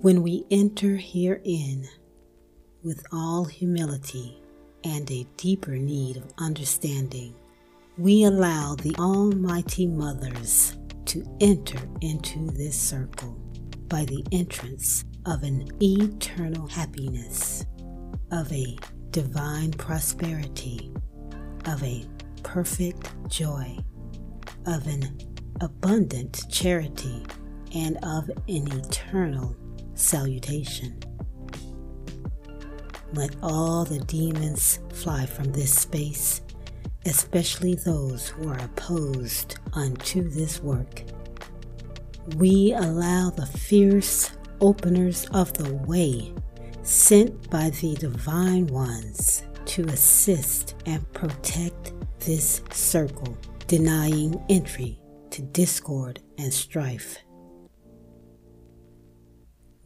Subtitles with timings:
[0.00, 1.88] When we enter herein
[2.84, 4.40] with all humility
[4.84, 7.34] and a deeper need of understanding,
[7.96, 13.36] we allow the Almighty Mothers to enter into this circle
[13.88, 17.66] by the entrance of an eternal happiness,
[18.30, 18.78] of a
[19.10, 20.92] divine prosperity,
[21.64, 22.04] of a
[22.44, 23.76] perfect joy,
[24.64, 25.18] of an
[25.60, 27.26] abundant charity,
[27.74, 29.56] and of an eternal
[29.98, 30.98] salutation.
[33.14, 36.42] Let all the demons fly from this space,
[37.06, 41.02] especially those who are opposed unto this work.
[42.36, 44.30] We allow the fierce
[44.60, 46.34] openers of the way
[46.82, 53.36] sent by the divine ones to assist and protect this circle,
[53.66, 54.98] denying entry
[55.30, 57.18] to discord and strife.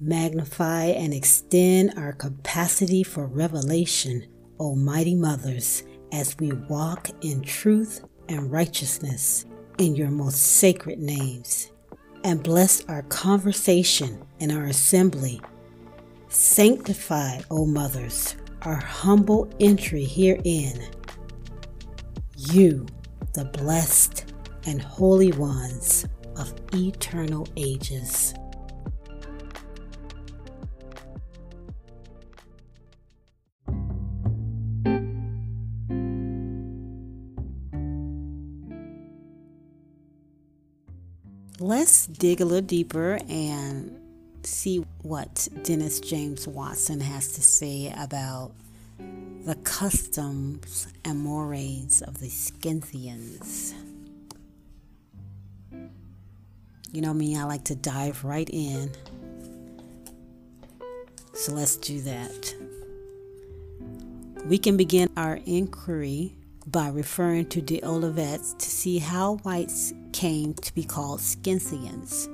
[0.05, 4.27] Magnify and extend our capacity for revelation,
[4.59, 9.47] Almighty Mothers, as we walk in truth and righteousness
[9.79, 11.71] in your most sacred names.
[12.25, 15.41] And bless our conversation and our assembly.
[16.29, 20.85] Sanctify, O Mothers, our humble entry herein.
[22.37, 22.87] You,
[23.35, 24.33] the blessed
[24.67, 26.07] and holy ones
[26.37, 28.35] of eternal ages.
[41.75, 43.99] Let's dig a little deeper and
[44.43, 48.53] see what Dennis James Watson has to say about
[48.99, 53.75] the customs and mores of the Scythians.
[56.93, 58.91] You know me, I like to dive right in.
[61.33, 62.55] So let's do that.
[64.45, 66.37] We can begin our inquiry
[66.67, 72.29] by referring to the Olivets to see how whites came to be called Scythians.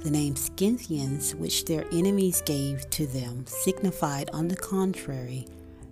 [0.00, 5.46] The name Scythians, which their enemies gave to them, signified, on the contrary,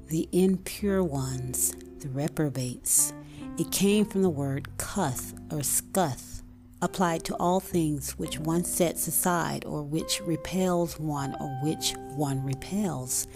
[0.08, 3.12] the impure ones, the reprobates.
[3.58, 6.42] It came from the word cuth or scuth,
[6.82, 12.42] applied to all things which one sets aside or which repels one or which one
[12.44, 13.26] repels.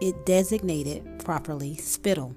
[0.00, 2.34] It designated properly spittle.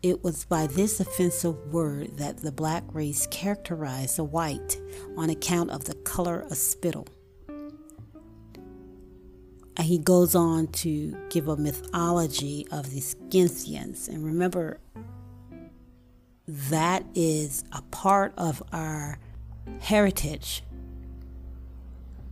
[0.00, 4.80] It was by this offensive word that the black race characterized the white
[5.16, 7.08] on account of the color of spittle.
[9.76, 14.06] And he goes on to give a mythology of the Scythians.
[14.06, 14.78] And remember,
[16.46, 19.18] that is a part of our
[19.80, 20.62] heritage,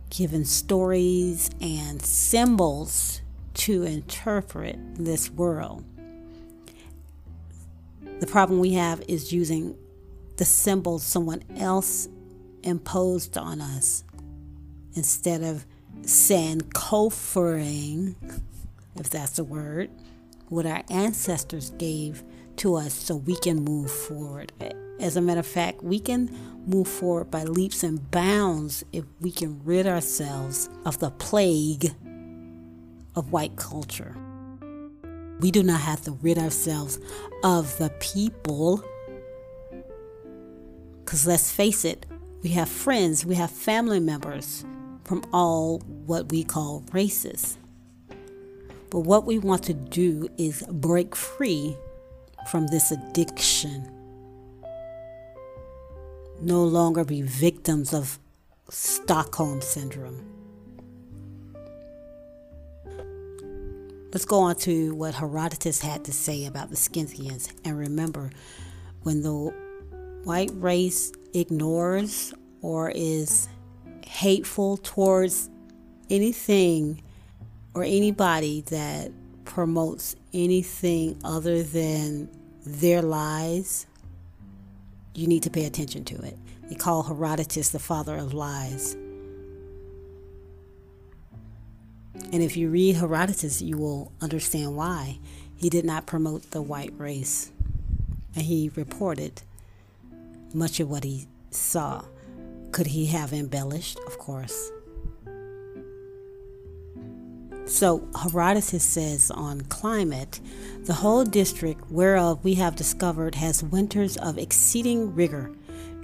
[0.09, 3.21] given stories and symbols
[3.55, 5.83] to interpret this world.
[8.19, 9.77] The problem we have is using
[10.37, 12.07] the symbols someone else
[12.63, 14.03] imposed on us
[14.93, 15.65] instead of
[16.01, 18.15] Sankophering,
[18.95, 19.89] if that's a word,
[20.49, 22.23] what our ancestors gave
[22.57, 24.51] to us so we can move forward.
[24.99, 29.31] As a matter of fact, we can move forward by leaps and bounds if we
[29.31, 31.93] can rid ourselves of the plague
[33.15, 34.15] of white culture.
[35.39, 36.99] We do not have to rid ourselves
[37.43, 38.83] of the people.
[41.03, 42.05] Because let's face it,
[42.43, 44.65] we have friends, we have family members
[45.03, 47.57] from all what we call races.
[48.89, 51.75] But what we want to do is break free
[52.49, 53.91] from this addiction.
[56.41, 58.19] No longer be victims of
[58.69, 60.36] Stockholm Syndrome.
[64.13, 67.49] Let's go on to what Herodotus had to say about the Scythians.
[67.65, 68.29] And remember,
[69.03, 69.53] when the
[70.23, 73.49] white race ignores or is
[74.05, 75.49] hateful towards
[76.09, 77.03] anything
[77.73, 79.11] or anybody that
[79.43, 82.29] promotes anything other than
[82.65, 83.87] their lies,
[85.13, 86.37] you need to pay attention to it.
[86.69, 88.95] They call Herodotus the father of lies.
[92.31, 95.19] And if you read Herodotus, you will understand why
[95.55, 97.51] he did not promote the white race.
[98.35, 99.41] And he reported
[100.53, 102.03] much of what he saw.
[102.71, 103.99] Could he have embellished?
[104.05, 104.71] Of course.
[107.65, 110.39] So Herodotus says on climate,
[110.83, 115.51] the whole district whereof we have discovered has winters of exceeding rigor.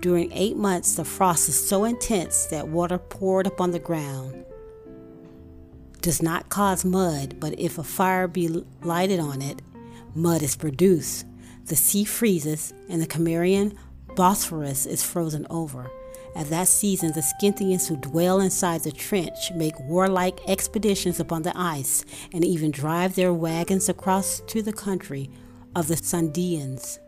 [0.01, 4.43] During eight months the frost is so intense that water poured upon the ground
[6.03, 9.61] does not cause mud, but if a fire be lighted on it,
[10.13, 11.25] mud is produced.
[11.65, 13.77] The sea freezes, and the Cimmerian
[14.15, 15.89] Bosphorus is frozen over.
[16.35, 21.57] At that season, the Scythians who dwell inside the trench make warlike expeditions upon the
[21.57, 22.03] ice,
[22.33, 25.29] and even drive their wagons across to the country
[25.73, 26.99] of the Sindians.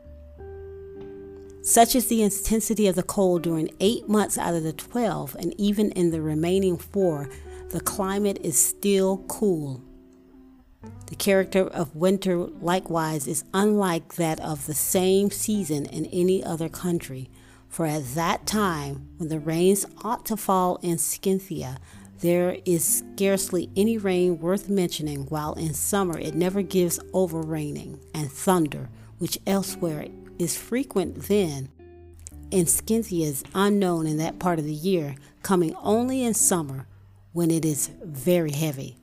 [1.62, 5.54] Such is the intensity of the cold during eight months out of the twelve, and
[5.60, 7.28] even in the remaining four,
[7.76, 9.84] the climate is still cool.
[11.08, 16.70] The character of winter, likewise, is unlike that of the same season in any other
[16.70, 17.30] country,
[17.68, 21.80] for at that time, when the rains ought to fall in Scythia,
[22.22, 28.00] there is scarcely any rain worth mentioning, while in summer it never gives over raining,
[28.14, 28.88] and thunder,
[29.18, 30.08] which elsewhere
[30.40, 31.68] is frequent then,
[32.52, 36.88] in Scythia is unknown in that part of the year, coming only in summer
[37.36, 38.96] when it is very heavy.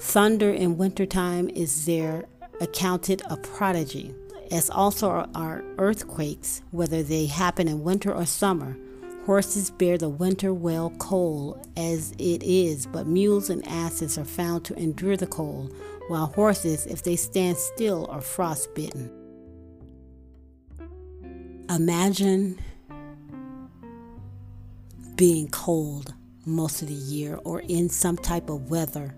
[0.00, 2.24] Thunder in wintertime is there
[2.60, 4.12] accounted a prodigy,
[4.50, 8.76] as also are earthquakes, whether they happen in winter or summer.
[9.24, 14.64] Horses bear the winter well cold as it is, but mules and asses are found
[14.64, 15.72] to endure the cold,
[16.08, 19.12] while horses, if they stand still, are frostbitten.
[21.70, 22.58] Imagine
[25.14, 26.15] being cold
[26.46, 29.14] most of the year or in some type of weather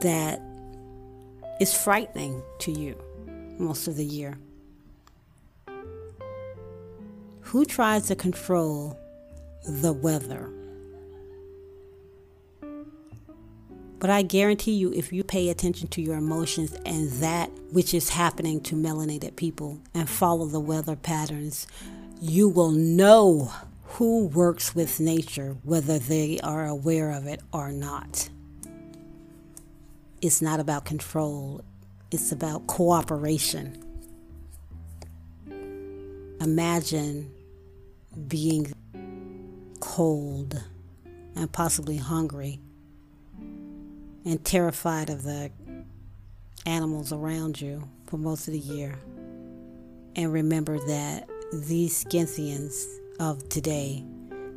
[0.00, 0.40] that
[1.60, 3.00] is frightening to you
[3.58, 4.38] most of the year.
[7.40, 8.98] Who tries to control
[9.66, 10.50] the weather?
[13.98, 18.10] But I guarantee you, if you pay attention to your emotions and that which is
[18.10, 21.66] happening to melanated people and follow the weather patterns,
[22.20, 23.52] you will know
[23.88, 28.28] who works with nature, whether they are aware of it or not.
[30.20, 31.62] It's not about control,
[32.10, 33.82] it's about cooperation.
[36.40, 37.32] Imagine
[38.28, 38.72] being
[39.80, 40.62] cold
[41.34, 42.60] and possibly hungry
[44.24, 45.50] and terrified of the
[46.66, 48.98] animals around you for most of the year.
[50.16, 52.86] And remember that these Scythians
[53.18, 54.04] of today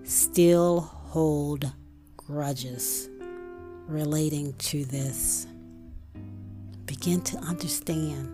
[0.04, 1.72] still hold
[2.18, 3.10] grudges
[3.88, 5.48] relating to this.
[6.86, 8.30] Begin to understand,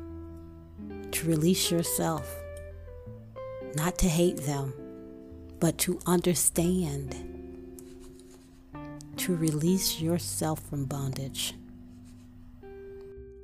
[1.12, 2.34] to release yourself,
[3.76, 4.74] not to hate them,
[5.60, 7.16] but to understand,
[9.18, 11.54] to release yourself from bondage.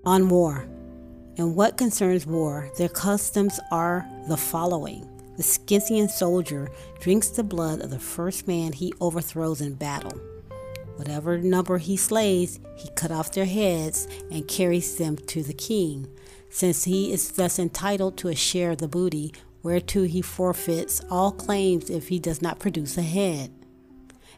[0.05, 0.65] On war.
[1.37, 5.07] In what concerns war, their customs are the following
[5.37, 6.69] the Scythian soldier
[6.99, 10.19] drinks the blood of the first man he overthrows in battle.
[10.95, 16.07] Whatever number he slays, he cut off their heads and carries them to the king,
[16.49, 19.33] since he is thus entitled to a share of the booty,
[19.63, 23.51] whereto he forfeits all claims if he does not produce a head.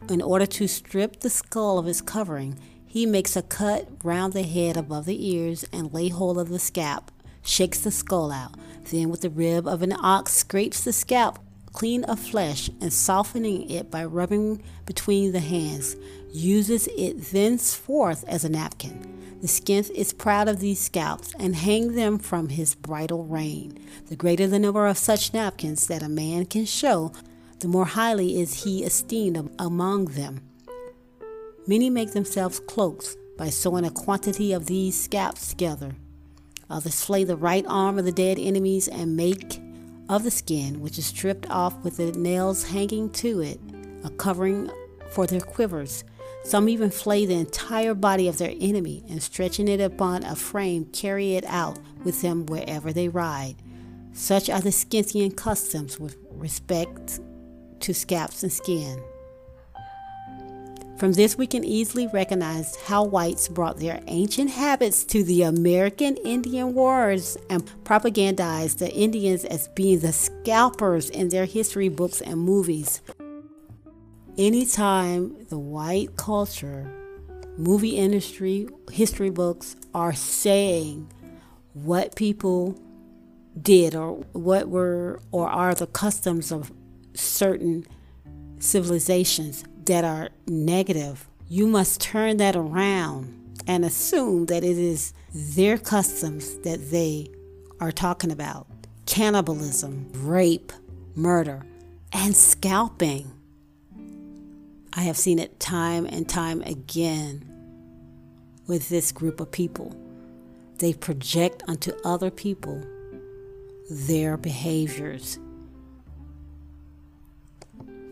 [0.09, 4.43] In order to strip the skull of its covering, he makes a cut round the
[4.43, 7.11] head above the ears and lay hold of the scalp,
[7.43, 8.55] shakes the skull out,
[8.91, 11.39] then with the rib of an ox scrapes the scalp
[11.73, 15.95] clean of flesh and softening it by rubbing between the hands,
[16.31, 19.09] uses it thenceforth as a napkin.
[19.41, 23.77] The Scyth is proud of these scalps and hang them from his bridle rein.
[24.07, 27.11] The greater the number of such napkins that a man can show,
[27.59, 30.41] the more highly is he esteemed among them.
[31.67, 35.95] Many make themselves cloaks by sewing a quantity of these scalps together.
[36.73, 39.61] Uh, Others flay the right arm of the dead enemies and make
[40.09, 43.59] of the skin, which is stripped off with the nails hanging to it,
[44.03, 44.71] a covering
[45.11, 46.03] for their quivers.
[46.43, 50.85] Some even flay the entire body of their enemy and stretching it upon a frame
[50.85, 53.55] carry it out with them wherever they ride.
[54.13, 57.19] Such are the Scythian customs with respect
[57.81, 59.01] to scalps and skin.
[60.97, 66.15] From this, we can easily recognize how whites brought their ancient habits to the American
[66.17, 72.39] Indian Wars and propagandized the Indians as being the scalpers in their history books and
[72.39, 73.01] movies.
[74.37, 76.89] Anytime the white culture,
[77.57, 81.11] movie industry, history books are saying
[81.73, 82.79] what people
[83.59, 86.71] did or what were or are the customs of
[87.13, 87.85] certain
[88.59, 95.77] civilizations, that are negative, you must turn that around and assume that it is their
[95.77, 97.27] customs that they
[97.79, 98.67] are talking about
[99.05, 100.71] cannibalism, rape,
[101.15, 101.65] murder,
[102.11, 103.31] and scalping.
[104.93, 107.49] I have seen it time and time again
[108.67, 109.95] with this group of people.
[110.77, 112.83] They project onto other people
[113.89, 115.39] their behaviors.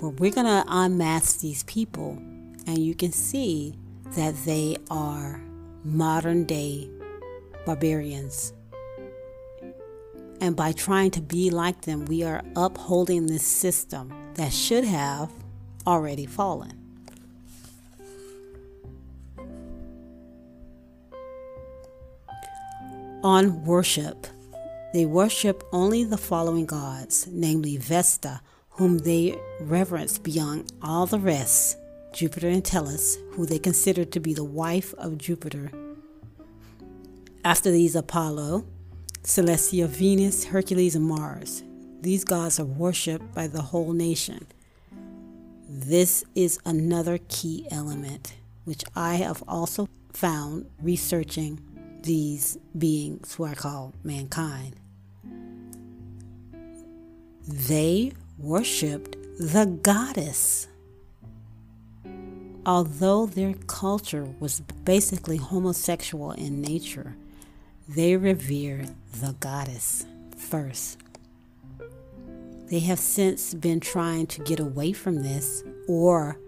[0.02, 2.18] But we're going to unmask these people,
[2.66, 3.76] and you can see
[4.16, 5.40] that they are
[5.84, 6.90] modern day
[7.68, 8.52] barbarians.
[10.42, 15.30] And by trying to be like them, we are upholding this system that should have
[15.86, 16.80] already fallen.
[23.24, 24.26] On worship,
[24.94, 28.42] they worship only the following gods, namely Vesta,
[28.82, 31.78] whom they reverence beyond all the rest,
[32.14, 35.72] Jupiter and Tellus, who they consider to be the wife of Jupiter.
[37.46, 38.66] After these, Apollo,
[39.22, 41.62] Celestial, Venus, Hercules, and Mars.
[42.02, 44.48] These gods are worshipped by the whole nation.
[45.70, 48.34] This is another key element,
[48.66, 51.60] which I have also found researching
[52.02, 54.76] these beings who I call mankind.
[57.48, 60.68] They worshiped the goddess.
[62.66, 67.16] Although their culture was basically homosexual in nature,
[67.88, 70.06] they revered the goddess
[70.38, 71.00] first.
[72.70, 76.40] They have since been trying to get away from this or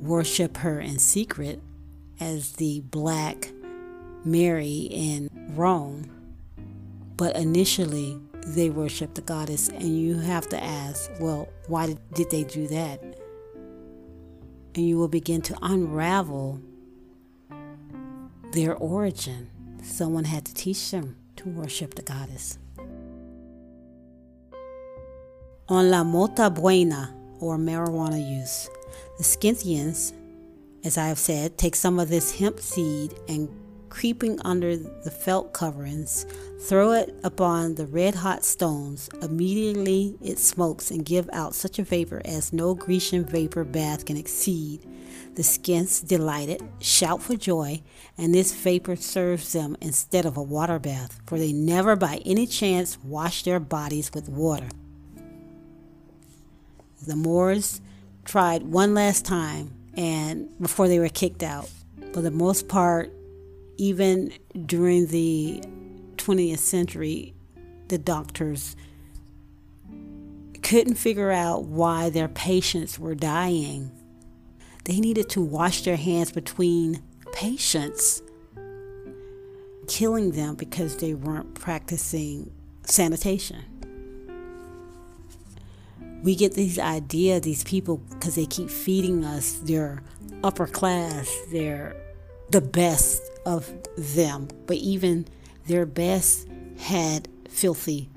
[0.00, 1.60] worship her in secret
[2.18, 3.52] as the Black
[4.24, 6.10] Mary in Rome.
[7.16, 12.44] But initially, they worship the goddess, and you have to ask, well, why did, they
[12.44, 13.02] do that?
[14.74, 16.60] And you will begin to unravel
[18.52, 19.50] their origin.
[19.82, 22.58] Someone had to teach them to worship the goddess.
[25.68, 28.68] On La Mota Buena, or marijuana use,
[29.18, 30.12] the Scythians,
[30.84, 33.48] as I have said, take some of this hemp seed and
[33.88, 36.26] creeping under the felt coverings,
[36.60, 39.08] throw it upon the red hot stones.
[39.22, 44.16] Immediately it smokes and give out such a vapor as no Grecian vapor bath can
[44.16, 44.86] exceed.
[45.34, 47.82] The Scyths, delighted, shout for joy,
[48.16, 52.46] and this vapor serves them instead of a water bath, for they never by any
[52.46, 54.68] chance wash their bodies with water.
[57.06, 57.82] The Moors
[58.24, 61.68] tried one last time and before they were kicked out.
[62.12, 63.12] For the most part,
[63.76, 64.32] even
[64.64, 65.62] during the
[66.26, 67.34] 20th century,
[67.88, 68.76] the doctors
[70.62, 73.90] couldn't figure out why their patients were dying.
[74.84, 77.02] They needed to wash their hands between
[77.32, 78.22] patients,
[79.86, 82.50] killing them because they weren't practicing
[82.82, 83.64] sanitation
[86.26, 90.02] we get these idea these people because they keep feeding us their
[90.42, 91.94] upper class they're
[92.50, 95.26] the best of them but even
[95.66, 98.08] their best had filthy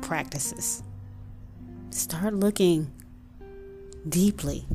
[0.00, 0.82] practices
[1.90, 2.90] start looking
[4.08, 4.66] deeply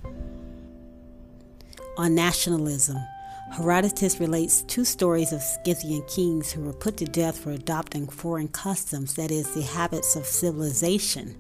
[1.98, 2.98] on nationalism
[3.52, 8.50] Herodotus relates two stories of Scythian kings who were put to death for adopting foreign
[8.50, 11.36] customs, that is, the habits of civilization.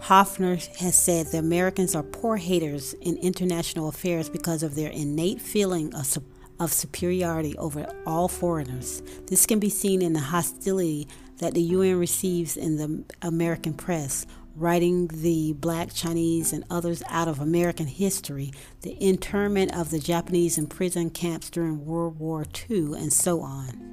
[0.00, 5.40] Hoffer has said the Americans are poor haters in international affairs because of their innate
[5.40, 6.18] feeling of,
[6.60, 9.02] of superiority over all foreigners.
[9.26, 14.26] This can be seen in the hostility that the UN receives in the American press,
[14.54, 18.52] writing the black, Chinese, and others out of American history,
[18.82, 23.90] the internment of the Japanese in prison camps during World War II, and so on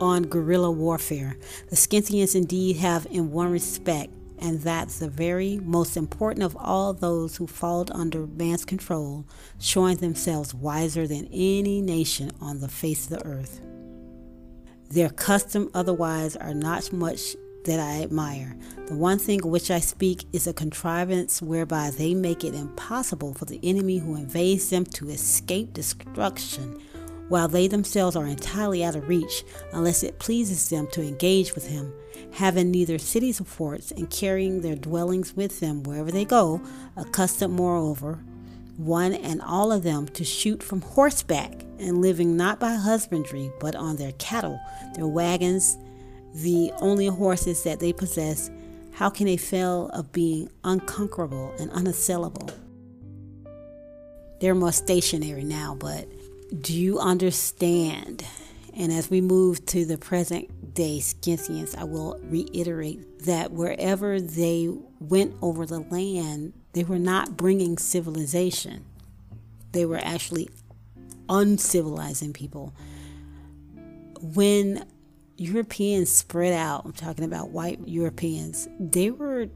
[0.00, 1.36] on guerrilla warfare.
[1.70, 6.92] The Scythians indeed have, in one respect, and that's the very most important of all
[6.92, 9.26] those who fall under man's control,
[9.58, 13.60] showing themselves wiser than any nation on the face of the earth.
[14.90, 18.56] Their custom otherwise are not much that I admire.
[18.86, 23.44] The one thing which I speak is a contrivance whereby they make it impossible for
[23.44, 26.80] the enemy who invades them to escape destruction
[27.28, 31.66] while they themselves are entirely out of reach unless it pleases them to engage with
[31.66, 31.92] him,
[32.32, 36.60] having neither cities or forts, and carrying their dwellings with them wherever they go,
[36.96, 38.20] accustomed moreover,
[38.76, 43.74] one and all of them to shoot from horseback, and living not by husbandry, but
[43.74, 44.58] on their cattle,
[44.94, 45.76] their wagons,
[46.34, 48.50] the only horses that they possess,
[48.92, 52.50] how can they fail of being unconquerable and unassailable?
[54.40, 56.06] They're more stationary now, but
[56.60, 58.24] do you understand?
[58.74, 64.68] And as we move to the present day Scythians, I will reiterate that wherever they
[65.00, 68.84] went over the land, They were not bringing civilization,
[69.72, 70.50] they were actually
[71.28, 72.74] uncivilizing people.
[74.20, 74.84] When
[75.38, 79.48] Europeans spread out, I'm talking about white Europeans, they were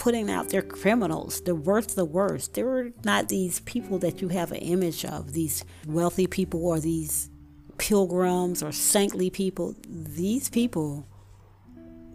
[0.00, 2.54] putting out their criminals, the worst of the worst.
[2.54, 6.80] They were not these people that you have an image of, these wealthy people or
[6.80, 7.28] these
[7.76, 9.76] pilgrims or saintly people.
[9.86, 11.06] These people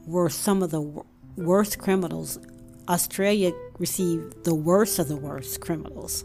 [0.07, 0.81] were some of the
[1.37, 2.39] worst criminals.
[2.89, 6.23] Australia received the worst of the worst criminals.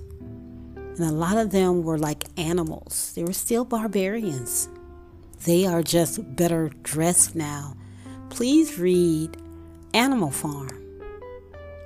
[0.77, 3.13] And a lot of them were like animals.
[3.15, 4.71] They were still barbarians.
[5.45, 7.77] They are just better dressed now.
[8.31, 9.37] Please read
[9.93, 10.90] Animal Farm.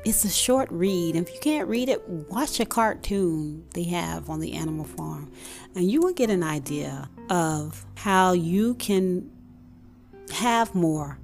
[0.05, 1.17] It's a short read.
[1.17, 5.31] If you can't read it, watch a cartoon they have on the Animal Farm,
[5.75, 9.31] and you will get an idea of how you can
[10.31, 11.19] have more,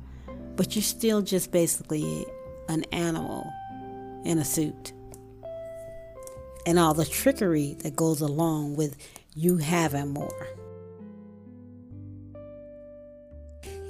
[0.56, 2.24] but you're still just basically
[2.68, 3.52] an animal
[4.24, 4.92] in a suit.
[6.64, 8.96] And all the trickery that goes along with
[9.34, 10.48] you having more.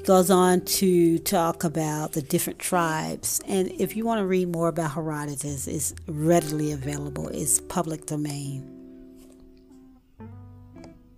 [0.05, 3.41] Goes on to talk about the different tribes.
[3.47, 8.69] And if you want to read more about Herodotus, it's readily available, it's public domain.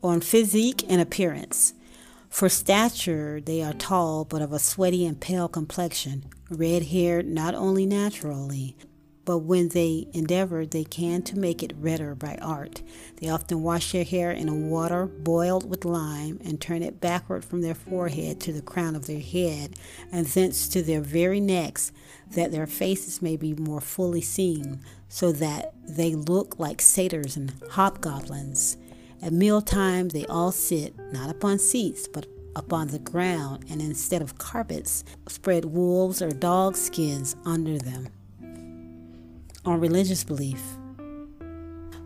[0.03, 1.75] On physique and appearance.
[2.29, 7.55] For stature, they are tall but of a sweaty and pale complexion, red haired not
[7.55, 8.77] only naturally,
[9.25, 12.83] but when they endeavor, they can to make it redder by art.
[13.17, 17.45] They often wash their hair in a water boiled with lime and turn it backward
[17.45, 19.77] from their forehead to the crown of their head,
[20.11, 21.93] and thence to their very necks,
[22.33, 27.53] that their faces may be more fully seen, so that they look like satyrs and
[27.71, 28.77] hobgoblins.
[29.21, 32.27] At mealtime, they all sit, not upon seats, but
[32.57, 38.09] upon the ground, and instead of carpets, spread wolves or dog skins under them
[39.65, 40.63] on religious belief.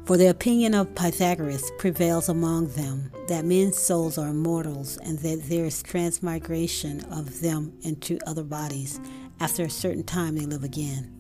[0.05, 5.43] For the opinion of Pythagoras prevails among them that men's souls are immortals and that
[5.49, 9.01] there is transmigration of them into other bodies.
[9.41, 11.13] After a certain time, they live again.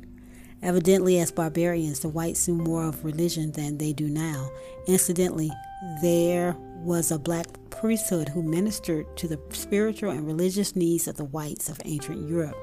[0.62, 4.49] Evidently, as barbarians, the whites knew more of religion than they do now.
[4.87, 5.51] Incidentally,
[6.01, 11.25] there was a black priesthood who ministered to the spiritual and religious needs of the
[11.25, 12.57] whites of ancient Europe.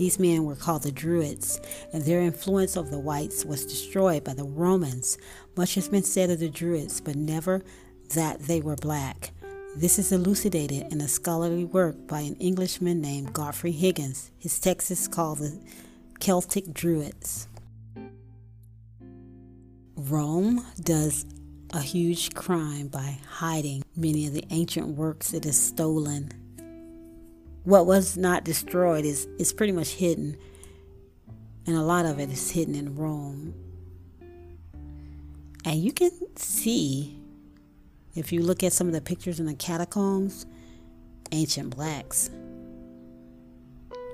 [0.00, 1.60] These men were called the Druids,
[1.92, 5.18] and their influence over the whites was destroyed by the Romans.
[5.58, 7.62] Much has been said of the Druids, but never
[8.14, 9.32] that they were black.
[9.76, 14.30] This is elucidated in a scholarly work by an Englishman named Godfrey Higgins.
[14.38, 15.60] His text is called The
[16.18, 17.46] Celtic Druids.
[19.96, 21.26] Rome does
[21.74, 26.39] a huge crime by hiding many of the ancient works it has stolen
[27.70, 30.36] what was not destroyed is, is pretty much hidden.
[31.66, 33.54] And a lot of it is hidden in Rome.
[35.64, 37.16] And you can see,
[38.16, 40.46] if you look at some of the pictures in the catacombs,
[41.30, 42.28] ancient blacks.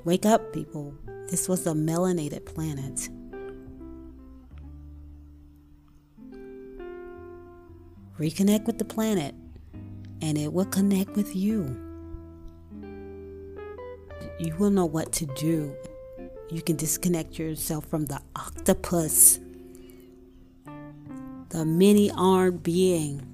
[0.05, 0.95] Wake up, people.
[1.31, 3.09] This was a melanated planet.
[8.19, 9.35] Reconnect with the planet,
[10.21, 11.86] and it will connect with you
[14.39, 15.75] you will know what to do.
[16.51, 19.41] You can disconnect yourself from the octopus,
[21.49, 23.27] the many armed being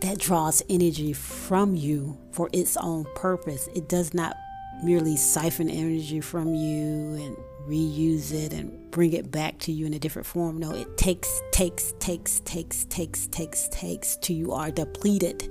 [0.00, 3.68] that draws energy from you for its own purpose.
[3.74, 4.36] It does not
[4.82, 7.36] merely siphon energy from you and
[7.68, 10.58] reuse it and bring it back to you in a different form.
[10.58, 15.48] No, it takes, takes, takes, takes, takes, takes, takes till you are depleted.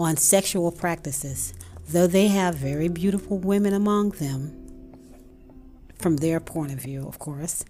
[0.00, 1.52] On sexual practices,
[1.88, 4.56] though they have very beautiful women among them,
[5.98, 7.64] from their point of view, of course,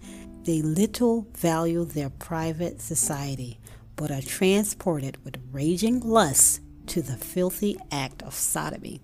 [0.45, 3.59] they little value their private society,
[3.97, 9.01] but are transported with raging lust to the filthy act of sodomy.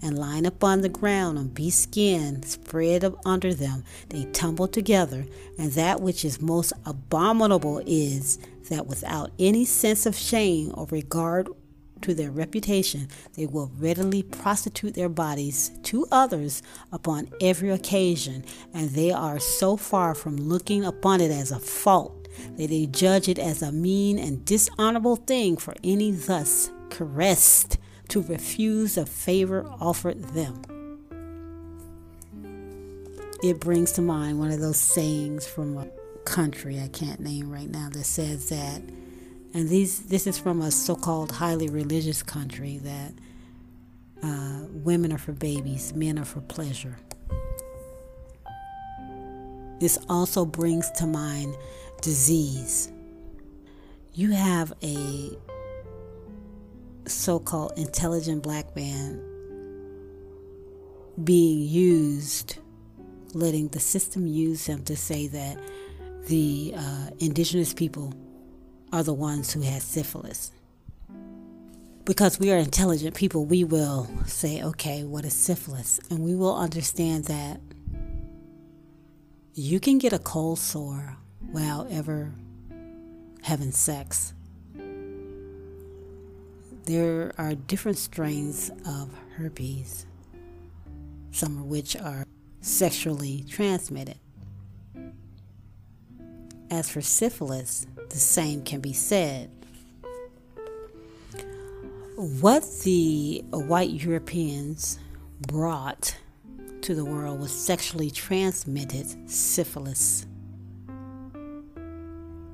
[0.00, 5.26] And lying upon the ground on beast skin spread under them, they tumble together.
[5.58, 11.48] And that which is most abominable is that without any sense of shame or regard
[12.02, 18.90] to their reputation, they will readily prostitute their bodies to others upon every occasion, and
[18.90, 23.38] they are so far from looking upon it as a fault that they judge it
[23.38, 30.22] as a mean and dishonorable thing for any thus caressed to refuse a favor offered
[30.34, 30.62] them.
[33.42, 35.88] It brings to mind one of those sayings from a
[36.24, 38.82] country I can't name right now that says that
[39.54, 43.12] and these this is from a so-called highly religious country that
[44.22, 46.96] uh, women are for babies, men are for pleasure.
[49.80, 51.56] This also brings to mind
[52.00, 52.92] disease.
[54.14, 55.36] You have a
[57.06, 59.20] so called intelligent black man
[61.24, 62.58] being used,
[63.34, 65.58] letting the system use him to say that
[66.26, 68.14] the uh, indigenous people
[68.92, 70.52] are the ones who had syphilis.
[72.04, 76.00] Because we are intelligent people, we will say, okay, what is syphilis?
[76.10, 77.60] And we will understand that
[79.54, 81.16] you can get a cold sore
[81.52, 82.32] without ever
[83.42, 84.34] having sex.
[86.84, 90.04] There are different strains of herpes,
[91.30, 92.26] some of which are
[92.60, 94.18] sexually transmitted.
[96.70, 99.50] As for syphilis, the same can be said.
[102.16, 104.98] What the white Europeans
[105.48, 106.16] brought
[106.82, 110.26] to the world was sexually transmitted syphilis.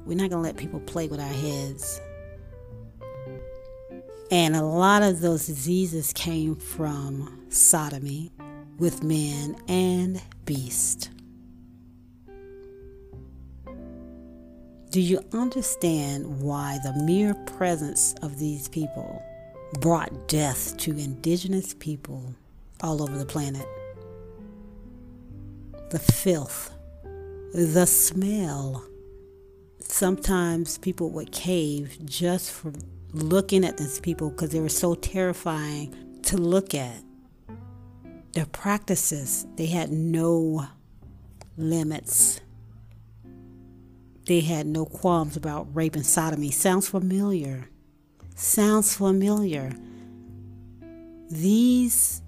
[0.04, 2.00] We're not going to let people play with our heads.
[4.30, 8.30] And a lot of those diseases came from sodomy
[8.78, 11.10] with man and beast.
[14.90, 19.22] Do you understand why the mere presence of these people
[19.80, 22.34] brought death to indigenous people
[22.80, 23.66] all over the planet?
[25.90, 26.72] The filth,
[27.52, 28.82] the smell.
[29.80, 32.72] Sometimes people would cave just for
[33.12, 37.02] looking at these people because they were so terrifying to look at.
[38.32, 40.66] Their practices, they had no
[41.58, 42.40] limits
[44.28, 46.50] they had no qualms about rape and sodomy.
[46.50, 47.70] Sounds familiar.
[48.36, 49.72] Sounds familiar.
[51.30, 52.20] These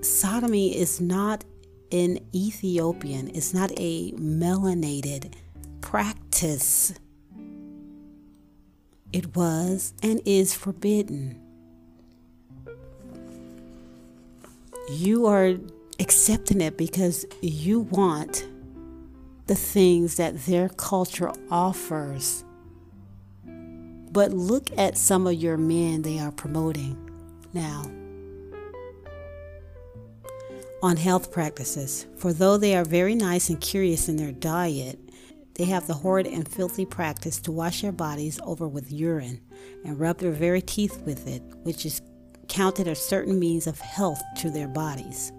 [0.00, 1.44] sodomy is not
[1.90, 5.34] an Ethiopian, it's not a melanated
[5.80, 6.94] practice.
[9.12, 11.40] It was and is forbidden.
[14.90, 15.54] You are
[15.98, 18.46] accepting it because you want
[19.46, 22.44] the things that their culture offers.
[23.44, 26.96] But look at some of your men they are promoting
[27.52, 27.90] now.
[30.82, 34.98] On health practices, for though they are very nice and curious in their diet,
[35.54, 39.40] they have the horrid and filthy practice to wash their bodies over with urine
[39.84, 42.02] and rub their very teeth with it, which is
[42.48, 45.32] counted a certain means of health to their bodies.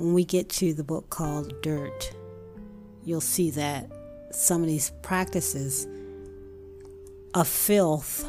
[0.00, 2.14] When we get to the book called Dirt,
[3.04, 3.90] you'll see that
[4.30, 5.86] some of these practices
[7.34, 8.26] of filth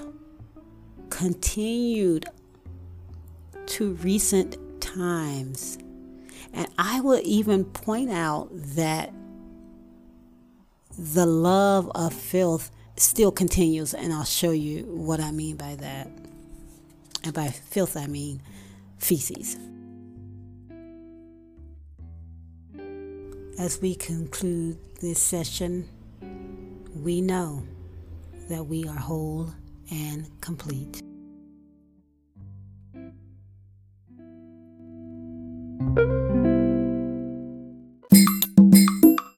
[1.09, 2.25] continued
[3.67, 5.77] to recent times.
[6.51, 9.13] And I will even point out that
[10.99, 16.09] the love of filth still continues, and I'll show you what I mean by that.
[17.23, 18.41] And by filth, I mean
[18.97, 19.55] feces.
[23.59, 25.87] As we conclude this session,
[26.95, 27.63] we know
[28.49, 29.51] that we are whole
[29.91, 31.01] and complete.